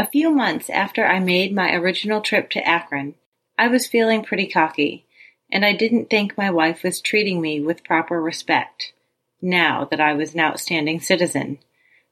[0.00, 3.16] a few months after I made my original trip to Akron,
[3.58, 5.04] I was feeling pretty cocky,
[5.52, 8.94] and I didn't think my wife was treating me with proper respect,
[9.42, 11.58] now that I was an outstanding citizen.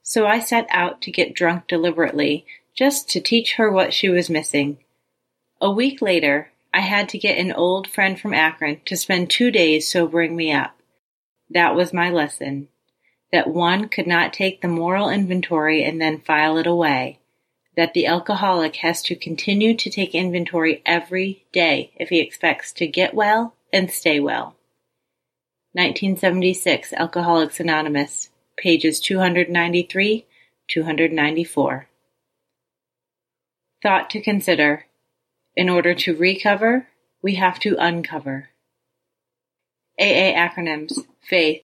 [0.02, 2.44] So I set out to get drunk deliberately,
[2.76, 4.76] just to teach her what she was missing.
[5.58, 9.50] A week later, I had to get an old friend from Akron to spend two
[9.50, 10.76] days sobering me up.
[11.48, 12.68] That was my lesson.
[13.32, 17.20] That one could not take the moral inventory and then file it away
[17.78, 22.88] that the alcoholic has to continue to take inventory every day if he expects to
[22.88, 24.56] get well and stay well.
[25.74, 30.26] 1976 Alcoholics Anonymous, pages 293
[30.66, 31.86] 294.
[33.80, 34.86] Thought to consider.
[35.54, 36.88] In order to recover,
[37.22, 38.48] we have to uncover.
[40.00, 41.62] AA acronyms Faith,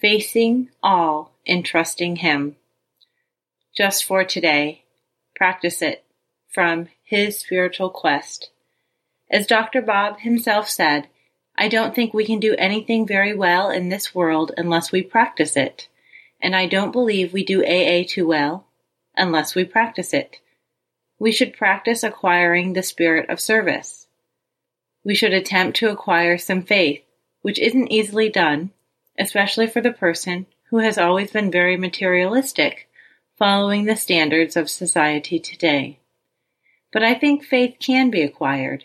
[0.00, 2.56] Facing All in Trusting Him.
[3.76, 4.81] Just for today,
[5.42, 6.04] practice it
[6.46, 8.50] from his spiritual quest.
[9.28, 9.82] As Dr.
[9.82, 11.08] Bob himself said,
[11.58, 15.56] I don't think we can do anything very well in this world unless we practice
[15.56, 15.88] it,
[16.40, 18.68] and I don't believe we do AA too well
[19.16, 20.38] unless we practice it.
[21.18, 24.06] We should practice acquiring the spirit of service.
[25.02, 27.02] We should attempt to acquire some faith,
[27.40, 28.70] which isn't easily done,
[29.18, 32.88] especially for the person who has always been very materialistic
[33.42, 35.98] following the standards of society today.
[36.92, 38.84] But I think faith can be acquired.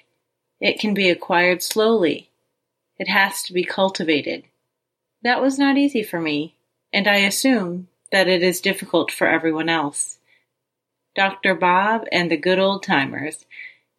[0.60, 2.32] It can be acquired slowly.
[2.98, 4.46] It has to be cultivated.
[5.22, 6.56] That was not easy for me,
[6.92, 10.18] and I assume that it is difficult for everyone else.
[11.16, 11.54] Dr.
[11.54, 13.46] Bob and the Good Old Timers,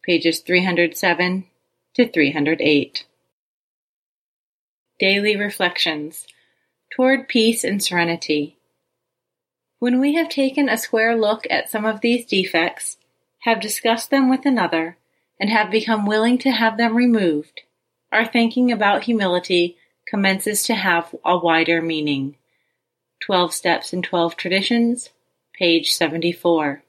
[0.03, 1.45] pages 307
[1.93, 3.05] to 308.
[4.99, 6.27] Daily Reflections
[6.91, 8.58] Toward Peace and Serenity.
[9.79, 12.97] When we have taken a square look at some of these defects,
[13.39, 14.97] have discussed them with another,
[15.39, 17.61] and have become willing to have them removed,
[18.11, 22.35] our thinking about humility commences to have a wider meaning.
[23.21, 25.11] 12 Steps and 12 Traditions,
[25.53, 26.83] page 74.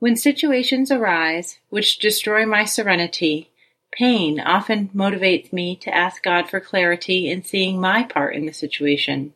[0.00, 3.50] When situations arise which destroy my serenity,
[3.92, 8.52] pain often motivates me to ask God for clarity in seeing my part in the
[8.52, 9.32] situation.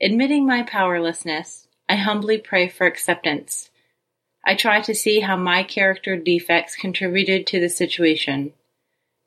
[0.00, 3.70] Admitting my powerlessness, I humbly pray for acceptance.
[4.44, 8.52] I try to see how my character defects contributed to the situation.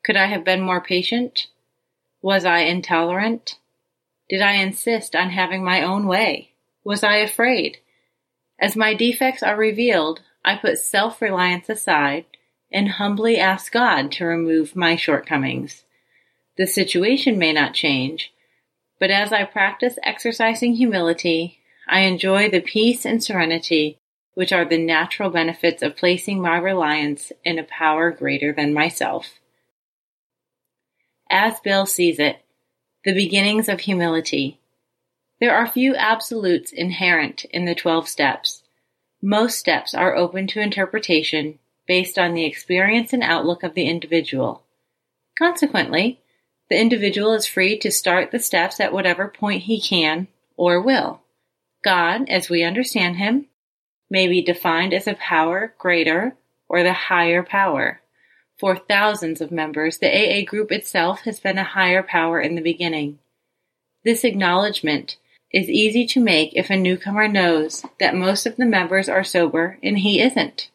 [0.06, 1.48] Could I have been more patient?
[2.22, 3.58] Was I intolerant?
[4.30, 6.52] Did I insist on having my own way?
[6.86, 7.80] Was I afraid?
[8.58, 12.26] As my defects are revealed, I put self reliance aside
[12.72, 15.84] and humbly ask God to remove my shortcomings.
[16.58, 18.32] The situation may not change,
[19.02, 21.58] but as I practice exercising humility,
[21.88, 23.98] I enjoy the peace and serenity
[24.36, 29.40] which are the natural benefits of placing my reliance in a power greater than myself.
[31.32, 32.46] As Bill sees it,
[33.04, 34.60] the beginnings of humility.
[35.40, 38.62] There are few absolutes inherent in the 12 steps.
[39.20, 41.58] Most steps are open to interpretation
[41.88, 44.62] based on the experience and outlook of the individual.
[45.36, 46.22] Consequently,
[46.72, 51.20] the individual is free to start the steps at whatever point he can or will.
[51.84, 53.48] God, as we understand him,
[54.10, 56.38] may be defined as a power greater
[56.70, 58.00] or the higher power.
[58.58, 62.62] For thousands of members, the AA group itself has been a higher power in the
[62.62, 63.20] beginning.
[64.06, 65.18] This acknowledgement
[65.52, 69.78] is easy to make if a newcomer knows that most of the members are sober
[69.84, 70.70] and he isn't.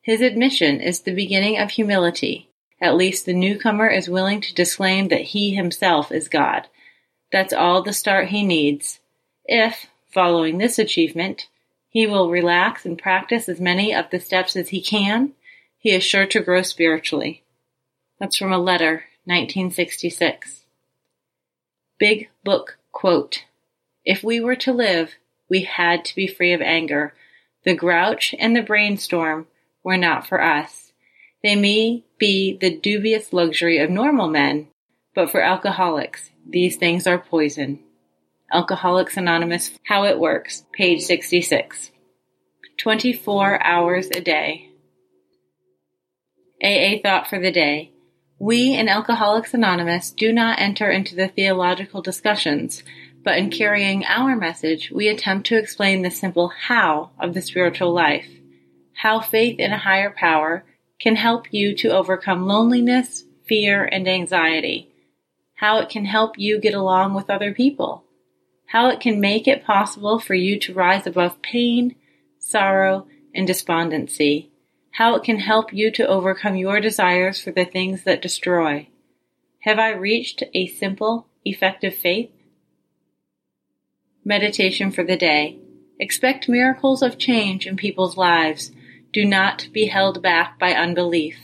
[0.00, 2.48] His admission is the beginning of humility,
[2.80, 6.66] at least the newcomer is willing to disclaim that he himself is God.
[7.32, 9.00] That's all the start he needs.
[9.44, 11.48] If, following this achievement,
[11.88, 15.32] he will relax and practice as many of the steps as he can,
[15.78, 17.42] he is sure to grow spiritually.
[18.18, 20.64] That's from a letter, 1966.
[21.98, 23.44] Big Book quote
[24.04, 25.14] If we were to live,
[25.48, 27.14] we had to be free of anger.
[27.64, 29.46] The grouch and the brainstorm
[29.82, 30.85] were not for us.
[31.42, 34.68] They may be the dubious luxury of normal men,
[35.14, 37.80] but for alcoholics, these things are poison.
[38.52, 41.90] Alcoholics Anonymous, How It Works, page 66.
[42.78, 44.70] 24 hours a day.
[46.62, 47.90] AA thought for the day.
[48.38, 52.82] We in Alcoholics Anonymous do not enter into the theological discussions,
[53.24, 57.92] but in carrying our message, we attempt to explain the simple how of the spiritual
[57.92, 58.28] life.
[58.94, 60.64] How faith in a higher power
[60.98, 64.90] can help you to overcome loneliness, fear, and anxiety.
[65.54, 68.04] How it can help you get along with other people.
[68.66, 71.94] How it can make it possible for you to rise above pain,
[72.38, 74.50] sorrow, and despondency.
[74.92, 78.88] How it can help you to overcome your desires for the things that destroy.
[79.60, 82.30] Have I reached a simple, effective faith?
[84.24, 85.58] Meditation for the day.
[85.98, 88.72] Expect miracles of change in people's lives.
[89.16, 91.38] Do not be held back by unbelief.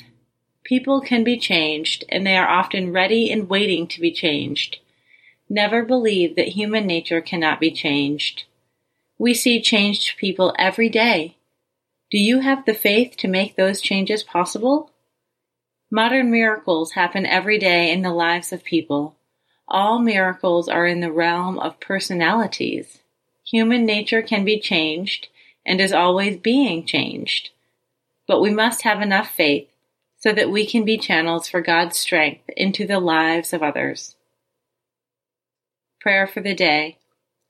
[0.63, 4.81] People can be changed, and they are often ready and waiting to be changed.
[5.49, 8.45] Never believe that human nature cannot be changed.
[9.17, 11.39] We see changed people every day.
[12.11, 14.91] Do you have the faith to make those changes possible?
[15.91, 19.17] Modern miracles happen every day in the lives of people.
[19.67, 22.99] All miracles are in the realm of personalities.
[23.51, 25.29] Human nature can be changed
[25.65, 27.49] and is always being changed.
[28.27, 29.69] But we must have enough faith
[30.19, 34.15] so that we can be channels for God's strength into the lives of others.
[36.01, 36.99] Prayer for the day.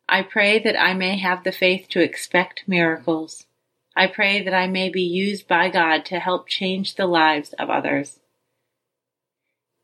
[0.09, 3.47] I pray that I may have the faith to expect miracles.
[3.95, 7.69] I pray that I may be used by God to help change the lives of
[7.69, 8.19] others.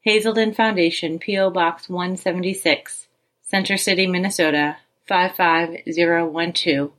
[0.02, 1.50] Hazelden Foundation, P.O.
[1.50, 3.08] Box 176,
[3.43, 6.93] Center City, Minnesota 55012.